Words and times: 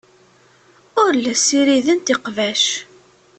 Ur 1.03 1.11
la 1.17 1.33
ssirident 1.39 2.13
iqbac. 2.13 2.63